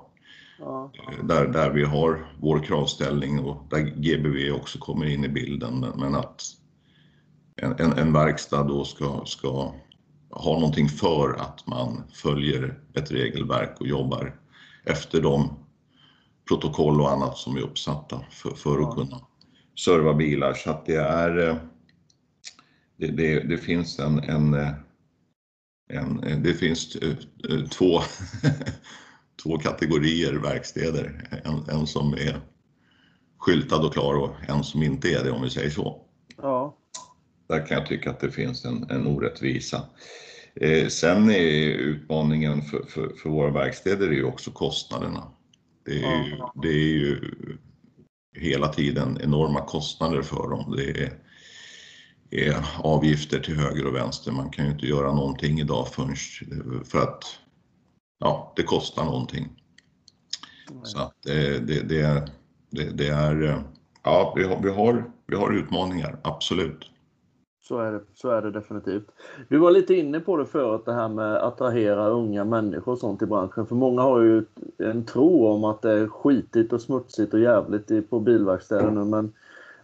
Ja. 0.59 0.93
Där, 1.23 1.49
där 1.49 1.71
vi 1.71 1.85
har 1.85 2.33
vår 2.41 2.59
kravställning 2.59 3.39
och 3.39 3.67
där 3.71 3.81
GBV 3.81 4.53
också 4.55 4.79
kommer 4.79 5.07
in 5.07 5.25
i 5.25 5.29
bilden. 5.29 5.81
Men 5.97 6.15
att 6.15 6.43
en, 7.56 7.73
en, 7.78 7.92
en, 7.92 8.12
verkstad 8.12 8.62
då 8.62 8.85
ska, 8.85 9.23
ska 9.26 9.75
ha 10.30 10.52
någonting 10.59 10.88
för 10.88 11.35
att 11.40 11.66
man 11.66 12.02
följer 12.12 12.78
ett 12.94 13.11
regelverk 13.11 13.80
och 13.80 13.87
jobbar 13.87 14.37
efter 14.85 15.23
de 15.23 15.56
protokoll 16.49 17.00
och 17.00 17.11
annat 17.11 17.37
som 17.37 17.56
är 17.56 17.61
uppsatta 17.61 18.25
för, 18.30 18.50
för 18.50 18.82
att 18.82 18.94
kunna 18.94 19.21
serva 19.85 20.14
bilar. 20.14 20.54
Så 20.54 20.71
att 20.71 20.87
det 20.87 20.97
är 20.97 21.49
eh, 21.49 21.56
det, 22.97 23.06
det, 23.06 23.40
det 23.40 23.59
finns 23.59 23.99
en, 23.99 24.18
en, 24.18 24.54
eh, 24.54 24.73
en, 25.88 26.25
eh, 26.25 26.38
det 26.38 26.54
finns 26.54 26.97
två, 27.71 28.00
två 29.42 29.59
kategorier 29.59 30.32
verkstäder. 30.32 31.28
En, 31.44 31.78
en 31.78 31.87
som 31.87 32.12
är 32.12 32.40
skyltad 33.38 33.87
och 33.87 33.92
klar 33.92 34.14
och 34.14 34.30
en 34.49 34.64
som 34.64 34.82
inte 34.82 35.09
är 35.09 35.25
det 35.25 35.30
om 35.30 35.42
vi 35.42 35.50
säger 35.50 35.71
så. 35.71 36.06
Ja. 36.37 36.76
Där 37.52 37.66
kan 37.66 37.78
jag 37.78 37.87
tycka 37.87 38.11
att 38.11 38.21
det 38.21 38.30
finns 38.30 38.64
en, 38.64 38.90
en 38.90 39.06
orättvisa. 39.06 39.82
Eh, 40.54 40.88
sen 40.88 41.30
är 41.30 41.50
utmaningen 41.68 42.62
för, 42.62 42.82
för, 42.88 43.09
för 43.09 43.30
våra 43.30 43.50
verkstäder 43.50 44.09
är 44.09 44.12
ju 44.12 44.25
också 44.25 44.50
kostnaderna. 44.50 45.32
Det 45.85 46.04
är, 46.04 46.25
ju, 46.25 46.37
det 46.62 46.68
är 46.68 46.99
ju 46.99 47.21
hela 48.37 48.68
tiden 48.68 49.18
enorma 49.23 49.61
kostnader 49.61 50.23
för 50.23 50.49
dem. 50.50 50.75
Det 50.76 50.90
är, 50.90 51.12
är, 52.30 52.66
avgifter 52.78 53.40
till 53.40 53.56
höger 53.56 53.87
och 53.87 53.94
vänster. 53.94 54.32
Man 54.32 54.50
kan 54.50 54.64
ju 54.64 54.73
inte 54.73 54.87
göra 54.87 55.14
någonting 55.14 55.61
idag 55.61 55.88
förrän 55.88 56.16
för 56.85 56.99
att 56.99 57.25
ja, 58.18 58.52
det 58.56 58.62
kostar 58.62 59.04
någonting. 59.04 59.49
Så 60.82 60.99
att 60.99 61.14
det, 61.23 61.59
det, 61.59 61.82
det, 61.82 62.30
det, 62.71 62.90
det 62.90 63.09
är, 63.09 63.64
ja, 64.02 64.35
vi 64.37 64.44
har, 64.44 64.62
vi, 64.62 64.71
har, 64.71 65.11
vi 65.26 65.37
har 65.37 65.52
utmaningar, 65.52 66.21
absolut. 66.25 66.88
Så 67.62 67.78
är, 67.78 67.92
det, 67.92 68.00
så 68.14 68.31
är 68.31 68.42
det 68.42 68.50
definitivt. 68.50 69.07
Du 69.49 69.59
var 69.59 69.71
lite 69.71 69.95
inne 69.95 70.21
på 70.21 70.37
det 70.37 70.47
förut, 70.47 70.83
det 70.85 70.92
här 70.92 71.09
med 71.09 71.37
att 71.37 71.42
attrahera 71.42 72.09
unga 72.09 72.45
människor 72.45 72.92
och 72.92 72.99
sånt 72.99 73.23
i 73.23 73.26
branschen. 73.26 73.66
För 73.66 73.75
många 73.75 74.02
har 74.02 74.21
ju 74.21 74.45
en 74.78 75.04
tro 75.04 75.47
om 75.47 75.64
att 75.64 75.83
det 75.83 75.90
är 75.90 76.07
skitigt 76.07 76.73
och 76.73 76.81
smutsigt 76.81 77.35
och 77.35 77.40
jävligt 77.40 78.11
på 78.11 78.21
bilverkstäder 78.21 78.90
nu. 78.90 79.04
Men, 79.04 79.33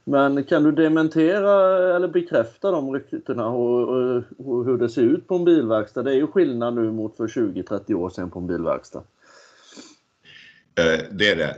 men 0.05 0.45
kan 0.45 0.63
du 0.63 0.73
dementera 0.73 1.79
eller 1.97 2.09
bekräfta 2.09 2.71
de 2.71 2.95
ryktena 2.95 3.49
och, 3.49 3.89
och, 3.89 4.23
och, 4.39 4.65
hur 4.65 4.79
det 4.79 4.89
ser 4.89 5.03
ut 5.03 5.27
på 5.27 5.35
en 5.35 5.45
bilverkstad? 5.45 6.03
Det 6.03 6.11
är 6.11 6.17
ju 6.17 6.27
skillnad 6.27 6.75
nu 6.75 6.93
mot 6.93 7.17
för 7.17 7.27
20-30 7.27 7.95
år 7.95 8.11
sedan 8.11 8.31
på 8.31 8.39
en 8.39 8.47
bilverkstad. 8.47 9.03
Eh, 10.79 11.05
det 11.11 11.31
är 11.31 11.37
det. 11.37 11.57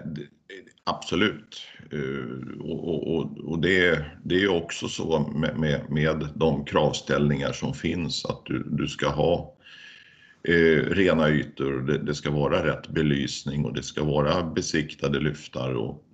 Absolut. 0.91 1.63
Eh, 1.93 2.61
och, 2.61 3.15
och, 3.15 3.39
och 3.39 3.59
det, 3.59 4.05
det 4.25 4.43
är 4.43 4.49
också 4.49 4.89
så 4.89 5.33
med, 5.35 5.59
med, 5.59 5.91
med, 5.91 6.29
de 6.35 6.65
kravställningar 6.65 7.53
som 7.53 7.75
finns 7.75 8.25
att 8.25 8.43
du, 8.45 8.67
du 8.71 8.89
ska 8.89 9.09
ha 9.09 9.55
eh, 10.49 10.85
rena 10.91 11.29
ytor, 11.29 11.81
det, 11.81 11.99
det, 11.99 12.15
ska 12.15 12.31
vara 12.31 12.67
rätt 12.67 12.89
belysning 12.89 13.65
och 13.65 13.75
det 13.75 13.83
ska 13.83 14.05
vara 14.05 14.43
besiktade 14.43 15.21
lyftar 15.21 15.75
och 15.75 16.05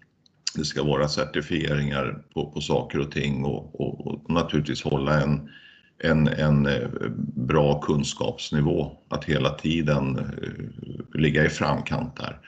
det 0.57 0.65
ska 0.65 0.83
vara 0.83 1.09
certifieringar 1.09 2.23
på, 2.35 2.51
på 2.51 2.61
saker 2.61 2.99
och 2.99 3.11
ting 3.13 3.45
och, 3.45 3.81
och, 3.81 4.07
och 4.07 4.31
naturligtvis 4.31 4.83
hålla 4.83 5.21
en, 5.21 5.51
en, 5.99 6.29
en 6.29 6.67
eh, 6.67 6.89
bra 7.37 7.81
kunskapsnivå, 7.81 8.97
att 9.09 9.25
hela 9.25 9.51
tiden 9.51 10.19
eh, 10.19 11.21
ligga 11.21 11.45
i 11.45 11.49
framkant 11.49 12.17
där. 12.17 12.41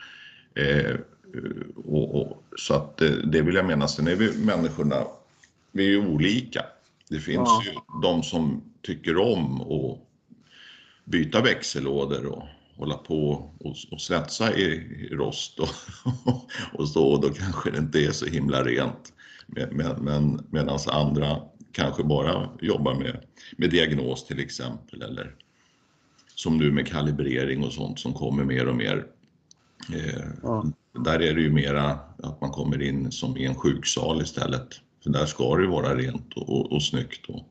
Eh, 0.54 0.96
och, 1.76 2.14
och, 2.14 2.44
så 2.56 2.74
att 2.74 2.96
det, 2.96 3.26
det 3.32 3.42
vill 3.42 3.54
jag 3.54 3.66
mena. 3.66 3.88
Sen 3.88 4.08
är 4.08 4.16
vi 4.16 4.38
människorna, 4.38 5.04
vi 5.72 5.86
är 5.86 5.90
ju 5.90 6.06
olika. 6.06 6.64
Det 7.08 7.20
finns 7.20 7.48
ja. 7.48 7.62
ju 7.64 8.00
de 8.02 8.22
som 8.22 8.62
tycker 8.82 9.16
om 9.16 9.60
att 9.60 9.98
byta 11.04 11.42
växellådor 11.42 12.26
och 12.26 12.42
hålla 12.76 12.96
på 12.96 13.50
och, 13.58 13.76
och 13.90 14.00
svetsa 14.00 14.54
i, 14.54 14.64
i 14.64 15.08
rost 15.12 15.58
och, 15.58 15.68
och 16.72 16.88
så, 16.88 17.06
och 17.06 17.20
då 17.20 17.28
kanske 17.28 17.70
det 17.70 17.78
inte 17.78 17.98
är 17.98 18.12
så 18.12 18.26
himla 18.26 18.64
rent. 18.64 19.12
Men, 19.46 20.04
men 20.04 20.46
medan 20.50 20.78
andra 20.86 21.36
kanske 21.72 22.04
bara 22.04 22.48
jobbar 22.60 22.94
med, 22.94 23.24
med 23.56 23.70
diagnos 23.70 24.26
till 24.26 24.40
exempel 24.40 25.02
eller 25.02 25.34
som 26.34 26.58
nu 26.58 26.72
med 26.72 26.86
kalibrering 26.88 27.64
och 27.64 27.72
sånt 27.72 27.98
som 27.98 28.12
kommer 28.12 28.44
mer 28.44 28.68
och 28.68 28.76
mer. 28.76 29.06
Eh, 29.94 30.24
ja. 30.42 30.66
Där 31.04 31.22
är 31.22 31.34
det 31.34 31.40
ju 31.40 31.52
mera 31.52 31.98
att 32.22 32.40
man 32.40 32.50
kommer 32.50 32.82
in 32.82 33.12
som 33.12 33.36
i 33.36 33.44
en 33.44 33.54
sjuksal 33.54 34.22
istället. 34.22 34.80
För 35.02 35.10
där 35.10 35.26
ska 35.26 35.56
det 35.56 35.62
ju 35.62 35.68
vara 35.68 35.94
rent 35.94 36.34
och, 36.36 36.48
och, 36.48 36.72
och 36.72 36.82
snyggt 36.82 37.26
och, 37.28 37.42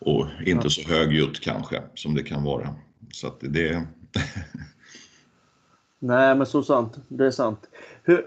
och 0.00 0.26
inte 0.46 0.66
ja. 0.66 0.70
så 0.70 0.88
högljutt 0.88 1.40
kanske 1.40 1.82
som 1.94 2.14
det 2.14 2.22
kan 2.22 2.44
vara. 2.44 2.74
Så 3.12 3.26
att 3.26 3.40
det... 3.40 3.72
Nej 5.98 6.34
men 6.34 6.46
så 6.46 6.62
sant, 6.62 6.98
det 7.08 7.26
är 7.26 7.30
sant. 7.30 7.68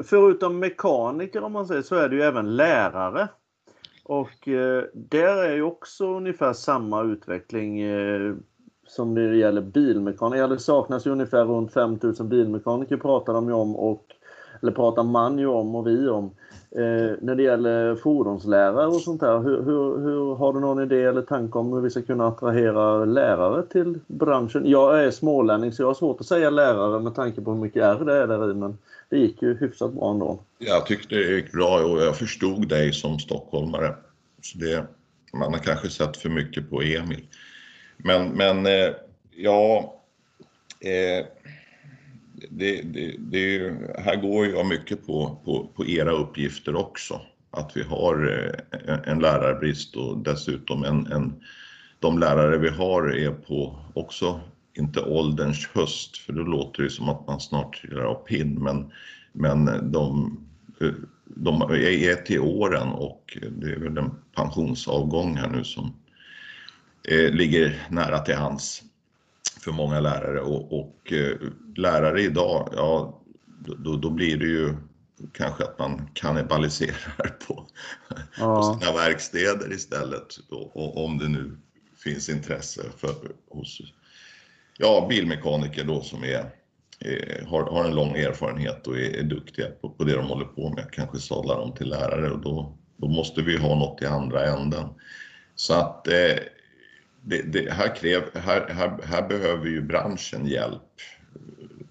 Förutom 0.03 0.59
mekaniker 0.59 1.43
om 1.43 1.51
man 1.51 1.67
säger 1.67 1.81
så 1.81 1.95
är 1.95 2.09
det 2.09 2.15
ju 2.15 2.21
även 2.21 2.55
lärare. 2.55 3.27
Och 4.03 4.47
eh, 4.47 4.83
där 4.93 5.37
är 5.37 5.55
ju 5.55 5.61
också 5.61 6.17
ungefär 6.17 6.53
samma 6.53 7.03
utveckling 7.03 7.81
eh, 7.81 8.35
som 8.91 9.15
det 9.15 9.35
gäller 9.35 9.61
bilmekaniker. 9.61 10.47
Det 10.47 10.59
saknas 10.59 11.07
ju 11.07 11.11
ungefär 11.11 11.45
runt 11.45 11.73
5000 11.73 12.29
bilmekaniker 12.29 12.97
pratar 12.97 13.33
de 13.33 13.47
ju 13.47 13.53
om 13.53 13.75
och 13.75 14.05
eller 14.61 14.71
pratar 14.71 15.03
man 15.03 15.39
ju 15.39 15.47
om 15.47 15.75
och 15.75 15.87
vi 15.87 16.09
om. 16.09 16.25
Eh, 16.71 17.15
när 17.21 17.35
det 17.35 17.43
gäller 17.43 17.95
fordonslärare 17.95 18.87
och 18.87 19.01
sånt 19.01 19.21
där, 19.21 19.39
hur, 19.39 19.63
hur, 19.63 19.99
hur, 19.99 20.35
har 20.35 20.53
du 20.53 20.59
någon 20.59 20.83
idé 20.83 21.03
eller 21.03 21.21
tanke 21.21 21.57
om 21.57 21.73
hur 21.73 21.81
vi 21.81 21.89
ska 21.89 22.01
kunna 22.01 22.27
attrahera 22.27 23.05
lärare 23.05 23.63
till 23.63 23.99
branschen? 24.07 24.63
Jag 24.65 25.03
är 25.03 25.11
smålänning 25.11 25.71
så 25.71 25.81
jag 25.81 25.87
har 25.87 25.93
svårt 25.93 26.19
att 26.19 26.25
säga 26.25 26.49
lärare 26.49 26.99
med 26.99 27.15
tanke 27.15 27.41
på 27.41 27.51
hur 27.51 27.61
mycket 27.61 27.83
R 27.83 28.05
det 28.05 28.17
är 28.17 28.27
där 28.27 28.51
i 28.51 28.53
men 28.53 28.77
det 29.09 29.17
gick 29.17 29.41
ju 29.41 29.57
hyfsat 29.57 29.93
bra 29.93 30.11
ändå. 30.11 30.39
Jag 30.57 30.85
tyckte 30.85 31.15
det 31.15 31.35
gick 31.35 31.51
bra 31.51 31.79
och 31.79 32.01
jag 32.01 32.15
förstod 32.17 32.67
dig 32.67 32.93
som 32.93 33.19
stockholmare. 33.19 33.95
Så 34.41 34.57
det, 34.57 34.85
man 35.33 35.53
har 35.53 35.59
kanske 35.59 35.89
sett 35.89 36.17
för 36.17 36.29
mycket 36.29 36.69
på 36.69 36.81
Emil. 36.81 37.27
Men, 38.03 38.29
men 38.29 38.65
eh, 38.65 38.93
ja, 39.35 39.95
eh, 40.79 41.25
det, 42.49 42.81
det, 42.81 43.15
det, 43.19 43.73
här 43.97 44.15
går 44.15 44.47
jag 44.47 44.67
mycket 44.67 45.07
på, 45.07 45.37
på, 45.45 45.67
på 45.75 45.85
era 45.85 46.11
uppgifter 46.11 46.75
också. 46.75 47.21
Att 47.51 47.77
vi 47.77 47.83
har 47.83 48.45
eh, 48.71 49.11
en 49.11 49.19
lärarbrist 49.19 49.95
och 49.95 50.17
dessutom 50.17 50.83
en, 50.83 51.11
en, 51.11 51.43
de 51.99 52.19
lärare 52.19 52.57
vi 52.57 52.69
har 52.69 53.17
är 53.17 53.31
på 53.31 53.79
också, 53.93 54.39
inte 54.73 55.01
ålderns 55.01 55.67
höst, 55.67 56.17
för 56.17 56.33
då 56.33 56.41
låter 56.41 56.83
det 56.83 56.89
som 56.89 57.09
att 57.09 57.27
man 57.27 57.39
snart 57.39 57.81
trillar 57.81 58.03
av 58.03 58.15
pinn, 58.15 58.63
men, 58.63 58.91
men 59.31 59.91
de, 59.91 60.37
eh, 60.81 60.93
de 61.25 61.61
är 61.61 62.15
till 62.15 62.39
åren 62.39 62.87
och 62.87 63.37
det 63.51 63.71
är 63.71 63.79
väl 63.79 63.97
en 63.97 64.11
pensionsavgång 64.35 65.35
här 65.35 65.49
nu 65.49 65.63
som 65.63 65.93
eh, 67.07 67.31
ligger 67.31 67.87
nära 67.89 68.19
till 68.19 68.35
hands 68.35 68.83
för 69.63 69.71
många 69.71 69.99
lärare 69.99 70.41
och, 70.41 70.79
och 70.79 71.13
eh, 71.13 71.37
lärare 71.75 72.21
idag, 72.21 72.73
ja 72.75 73.21
då, 73.77 73.95
då, 73.95 74.09
blir 74.09 74.37
det 74.37 74.45
ju 74.45 74.75
kanske 75.33 75.63
att 75.63 75.79
man 75.79 76.09
kannibaliserar 76.13 77.37
på, 77.47 77.67
ja. 78.37 78.55
på 78.55 78.79
sina 78.79 78.93
verkstäder 78.93 79.73
istället 79.73 80.39
och, 80.49 80.77
och, 80.77 81.05
om 81.05 81.17
det 81.17 81.27
nu 81.27 81.57
finns 82.03 82.29
intresse 82.29 82.81
för, 82.97 83.15
hos 83.49 83.81
ja, 84.77 85.05
bilmekaniker 85.09 85.83
då 85.83 86.01
som 86.01 86.23
är, 86.23 86.49
är 86.99 87.45
har, 87.45 87.63
har 87.63 87.85
en 87.85 87.95
lång 87.95 88.15
erfarenhet 88.15 88.87
och 88.87 88.97
är, 88.97 89.15
är 89.15 89.23
duktiga 89.23 89.67
på, 89.81 89.89
på, 89.89 90.03
det 90.03 90.15
de 90.15 90.25
håller 90.25 90.45
på 90.45 90.69
med, 90.69 90.91
kanske 90.91 91.19
sadlar 91.19 91.57
dem 91.57 91.75
till 91.75 91.89
lärare 91.89 92.31
och 92.31 92.39
då, 92.39 92.77
då 92.97 93.07
måste 93.07 93.41
vi 93.41 93.57
ha 93.57 93.75
något 93.75 94.01
i 94.01 94.05
andra 94.05 94.45
änden. 94.45 94.89
Så 95.55 95.73
att 95.73 96.07
eh, 96.07 96.37
det, 97.21 97.41
det, 97.41 97.71
här, 97.71 97.95
kräv, 97.95 98.23
här, 98.33 98.69
här, 98.69 98.99
här 99.03 99.27
behöver 99.27 99.67
ju 99.67 99.81
branschen 99.81 100.47
hjälp 100.47 100.81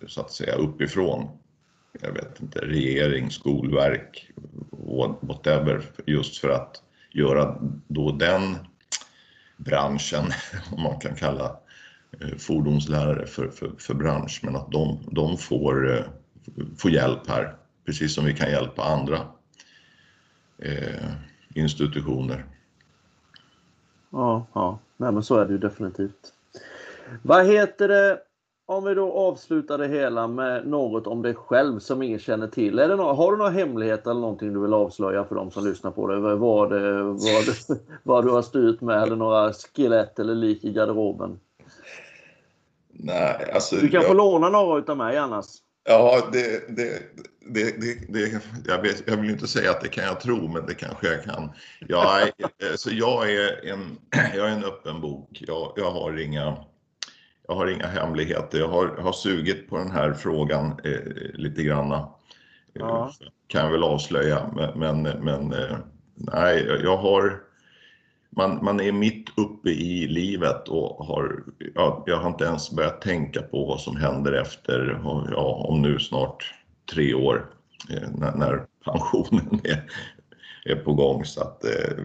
så 0.07 0.21
att 0.21 0.33
säga 0.33 0.55
uppifrån. 0.55 1.29
Jag 2.01 2.13
vet 2.13 2.41
inte, 2.41 2.59
regering, 2.59 3.31
skolverk, 3.31 4.31
whatever, 5.21 5.83
just 6.07 6.39
för 6.39 6.49
att 6.49 6.83
göra 7.13 7.59
då 7.89 8.13
den 8.13 8.57
branschen, 9.57 10.25
om 10.73 10.83
man 10.83 11.01
kan 11.01 11.15
kalla 11.15 11.57
eh, 12.21 12.37
fordonslärare 12.39 13.27
för, 13.27 13.49
för, 13.49 13.73
för 13.79 13.95
bransch, 13.95 14.41
men 14.43 14.57
att 14.57 14.73
de, 14.73 14.99
de 15.11 15.39
får, 15.39 15.97
eh, 15.97 16.05
får 16.79 16.91
hjälp 16.91 17.29
här, 17.29 17.57
precis 17.85 18.15
som 18.15 18.25
vi 18.25 18.35
kan 18.35 18.51
hjälpa 18.51 18.83
andra 18.83 19.19
eh, 20.59 21.11
institutioner. 21.55 22.45
Ja, 24.11 24.47
ja. 24.55 24.79
Nej, 25.01 25.13
men 25.13 25.23
så 25.23 25.37
är 25.37 25.47
det 25.47 25.53
ju 25.53 25.59
definitivt. 25.59 26.33
Vad 27.23 27.47
heter 27.47 27.89
det, 27.89 28.19
om 28.67 28.85
vi 28.85 28.95
då 28.95 29.13
avslutar 29.13 29.79
det 29.79 29.89
hela 29.89 30.27
med 30.27 30.67
något 30.67 31.07
om 31.07 31.23
dig 31.23 31.35
själv 31.35 31.79
som 31.79 32.03
ingen 32.03 32.19
känner 32.19 32.47
till. 32.47 32.79
Är 32.79 32.89
det 32.89 32.97
några, 32.97 33.13
har 33.13 33.33
du 33.33 33.39
några 33.39 33.51
hemligheter 33.51 34.11
eller 34.11 34.21
någonting 34.21 34.53
du 34.53 34.61
vill 34.61 34.73
avslöja 34.73 35.25
för 35.25 35.35
de 35.35 35.51
som 35.51 35.65
lyssnar 35.65 35.91
på 35.91 36.07
dig? 36.07 36.21
Vad, 36.21 36.71
det, 36.71 37.03
vad, 37.03 37.79
vad 38.03 38.25
du 38.25 38.31
har 38.31 38.43
styrt 38.43 38.81
med 38.81 39.03
eller 39.03 39.17
några 39.17 39.53
skelett 39.53 40.19
eller 40.19 40.35
lik 40.35 40.65
i 40.65 40.73
garderoben? 40.73 41.41
Nej, 42.89 43.53
alltså, 43.55 43.77
du 43.77 43.89
kan 43.89 44.01
jag... 44.01 44.09
få 44.09 44.15
låna 44.15 44.49
några 44.49 44.79
utav 44.79 44.97
mig 44.97 45.17
annars. 45.17 45.47
Ja, 45.85 46.29
det, 46.33 46.77
det, 46.77 47.03
det, 47.47 47.81
det, 48.09 48.43
jag, 48.67 48.83
vet, 48.83 49.03
jag 49.07 49.17
vill 49.17 49.31
inte 49.31 49.49
säga 49.49 49.71
att 49.71 49.81
det 49.81 49.89
kan 49.89 50.05
jag 50.05 50.21
tro, 50.21 50.49
men 50.49 50.67
det 50.67 50.75
kanske 50.75 51.07
jag 51.07 51.25
kan. 51.25 51.51
Jag 51.89 52.23
är, 52.23 52.33
så 52.77 52.91
jag 52.93 53.33
är, 53.33 53.69
en, 53.69 53.99
jag 54.37 54.49
är 54.49 54.53
en 54.53 54.65
öppen 54.65 55.01
bok. 55.01 55.43
Jag, 55.47 55.73
jag, 55.77 55.91
har 55.91 56.19
inga, 56.19 56.57
jag 57.49 57.55
har 57.55 57.67
inga 57.67 57.87
hemligheter. 57.87 58.59
Jag 58.59 58.69
har, 58.69 58.87
har 58.87 59.13
sugit 59.13 59.69
på 59.69 59.79
den 59.79 59.91
här 59.91 60.13
frågan 60.13 60.81
eh, 60.85 61.35
lite 61.35 61.63
granna. 61.63 62.09
Ja. 62.73 63.13
Kan 63.47 63.65
jag 63.65 63.73
väl 63.73 63.83
avslöja, 63.83 64.51
men, 64.57 64.79
men, 64.79 65.03
men 65.03 65.53
eh, 65.53 65.77
nej, 66.15 66.81
jag 66.83 66.97
har 66.97 67.41
man, 68.37 68.65
man 68.65 68.81
är 68.81 68.93
mitt 68.93 69.39
uppe 69.39 69.71
i 69.71 70.07
livet 70.07 70.69
och 70.69 71.07
har, 71.07 71.45
ja, 71.75 72.05
jag 72.07 72.17
har 72.17 72.29
inte 72.29 72.45
ens 72.45 72.71
börjat 72.71 73.01
tänka 73.01 73.43
på 73.43 73.65
vad 73.65 73.81
som 73.81 73.97
händer 73.97 74.33
efter, 74.33 75.01
ja, 75.31 75.67
om 75.69 75.83
nu 75.83 75.99
snart 75.99 76.55
tre 76.93 77.15
år, 77.15 77.51
eh, 77.91 78.09
när, 78.15 78.35
när, 78.35 78.67
pensionen 78.85 79.61
är, 79.65 79.91
är 80.65 80.77
på 80.77 80.95
gång. 80.95 81.25
Så 81.25 81.41
att, 81.41 81.65
eh, 81.65 82.05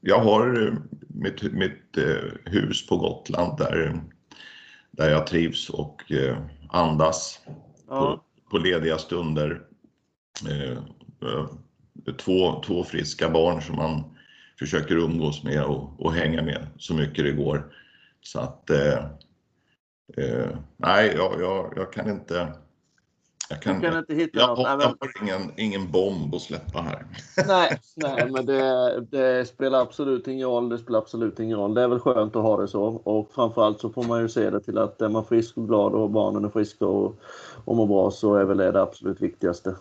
jag 0.00 0.18
har 0.18 0.76
mitt, 1.08 1.52
mitt 1.52 1.96
eh, 1.96 2.52
hus 2.52 2.86
på 2.86 2.96
Gotland 2.96 3.58
där, 3.58 4.00
där 4.90 5.10
jag 5.10 5.26
trivs 5.26 5.70
och 5.70 6.12
eh, 6.12 6.38
andas 6.68 7.40
ja. 7.88 8.00
på, 8.00 8.20
på, 8.50 8.58
lediga 8.58 8.98
stunder. 8.98 9.62
Eh, 10.48 10.78
eh, 11.28 11.46
två, 12.18 12.62
två 12.66 12.84
friska 12.84 13.30
barn 13.30 13.62
som 13.62 13.76
man 13.76 14.04
försöker 14.60 14.94
umgås 14.94 15.42
med 15.42 15.64
och, 15.64 15.90
och 15.98 16.12
hänga 16.12 16.42
med 16.42 16.66
så 16.78 16.94
mycket 16.94 17.24
det 17.24 17.32
går. 17.32 17.72
Så 18.20 18.40
att 18.40 18.70
eh, 18.70 18.98
eh, 20.16 20.48
nej, 20.76 21.14
jag, 21.16 21.40
jag, 21.40 21.72
jag, 21.76 21.92
kan 21.92 22.10
inte 22.10 22.52
jag 23.50 23.62
kan, 23.62 23.80
kan 23.80 23.98
inte 23.98 24.14
hitta 24.14 24.38
jag 24.38 24.48
något. 24.48 24.58
Jag 24.58 24.78
har 24.78 25.22
ingen, 25.22 25.52
ingen 25.56 25.90
bomb 25.90 26.34
att 26.34 26.42
släppa 26.42 26.80
här. 26.80 27.06
Nej, 27.46 27.80
nej 27.96 28.30
men 28.30 28.46
det, 28.46 29.00
det, 29.00 29.48
spelar 29.48 29.80
absolut 29.80 30.28
ingen 30.28 30.48
roll. 30.48 30.68
Det 30.68 30.78
spelar 30.78 30.98
absolut 30.98 31.40
ingen 31.40 31.58
roll. 31.58 31.74
Det 31.74 31.82
är 31.82 31.88
väl 31.88 32.00
skönt 32.00 32.36
att 32.36 32.42
ha 32.42 32.60
det 32.60 32.68
så. 32.68 32.82
Och 32.84 33.30
framförallt 33.34 33.80
så 33.80 33.90
får 33.90 34.04
man 34.04 34.20
ju 34.20 34.28
se 34.28 34.50
det 34.50 34.60
till 34.60 34.78
att 34.78 35.02
är 35.02 35.08
man 35.08 35.24
frisk 35.24 35.56
och 35.56 35.68
glad 35.68 35.92
och 35.92 36.10
barnen 36.10 36.44
är 36.44 36.48
friska 36.48 36.86
och, 36.86 37.20
och 37.64 37.76
mår 37.76 37.86
bra 37.86 38.10
så 38.10 38.34
är 38.34 38.44
väl 38.44 38.56
det 38.56 38.72
det 38.72 38.82
absolut 38.82 39.20
viktigaste. 39.20 39.76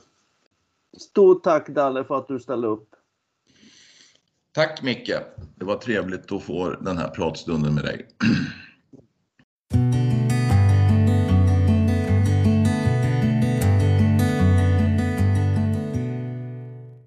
Stort 0.98 1.44
tack 1.44 1.70
Dalle 1.70 2.04
för 2.04 2.18
att 2.18 2.28
du 2.28 2.40
ställde 2.40 2.68
upp. 2.68 2.96
Tack 4.56 4.82
Micke. 4.82 5.14
Det 5.56 5.66
var 5.66 5.76
trevligt 5.76 6.32
att 6.32 6.44
få 6.44 6.70
den 6.70 6.98
här 6.98 7.10
pratstunden 7.10 7.74
med 7.74 7.84
dig. 7.84 8.08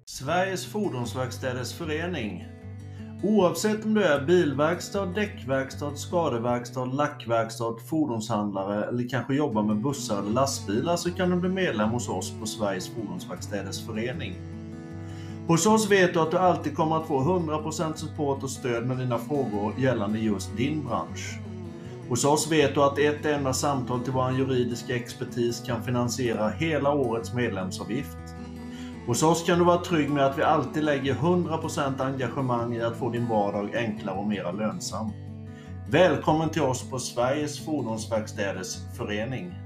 Sveriges 0.05 0.65
Fordonsverkstäders 0.65 1.73
Förening. 1.73 2.47
Oavsett 3.23 3.85
om 3.85 3.93
du 3.93 4.03
är 4.03 4.25
bilverkstad, 4.25 5.05
däckverkstad, 5.05 5.95
skadeverkstad, 5.95 6.85
lackverkstad, 6.85 7.77
fordonshandlare 7.89 8.85
eller 8.85 9.09
kanske 9.09 9.35
jobbar 9.35 9.63
med 9.63 9.81
bussar 9.81 10.19
eller 10.19 10.31
lastbilar 10.31 10.95
så 10.95 11.11
kan 11.11 11.29
du 11.29 11.35
bli 11.35 11.49
medlem 11.49 11.89
hos 11.89 12.09
oss 12.09 12.33
på 12.39 12.45
Sveriges 12.45 12.89
Fordonsverkstäders 12.89 13.85
Förening. 13.85 14.52
Hos 15.47 15.65
oss 15.65 15.91
vet 15.91 16.13
du 16.13 16.19
att 16.19 16.31
du 16.31 16.37
alltid 16.37 16.75
kommer 16.75 16.97
att 16.97 17.07
få 17.07 17.19
100% 17.19 17.95
support 17.95 18.43
och 18.43 18.49
stöd 18.49 18.87
med 18.87 18.97
dina 18.97 19.17
frågor 19.17 19.73
gällande 19.77 20.19
just 20.19 20.57
din 20.57 20.85
bransch. 20.85 21.39
Hos 22.09 22.25
oss 22.25 22.51
vet 22.51 22.75
du 22.75 22.83
att 22.83 22.99
ett 22.99 23.25
enda 23.25 23.53
samtal 23.53 23.99
till 23.99 24.13
vår 24.13 24.31
juridiska 24.31 24.95
expertis 24.95 25.63
kan 25.65 25.83
finansiera 25.83 26.49
hela 26.49 26.93
årets 26.93 27.33
medlemsavgift. 27.33 28.17
Hos 29.07 29.23
oss 29.23 29.43
kan 29.43 29.59
du 29.59 29.65
vara 29.65 29.77
trygg 29.77 30.09
med 30.09 30.25
att 30.25 30.37
vi 30.37 30.43
alltid 30.43 30.83
lägger 30.83 31.13
100% 31.13 32.01
engagemang 32.01 32.75
i 32.75 32.81
att 32.81 32.97
få 32.97 33.09
din 33.09 33.27
vardag 33.27 33.75
enklare 33.75 34.17
och 34.17 34.27
mer 34.27 34.53
lönsam. 34.53 35.11
Välkommen 35.89 36.49
till 36.49 36.61
oss 36.61 36.89
på 36.89 36.99
Sveriges 36.99 37.65
Fordonsverkstäders 37.65 38.77
Förening. 38.97 39.62